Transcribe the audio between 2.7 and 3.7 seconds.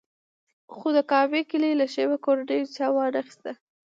چا وانخیسته.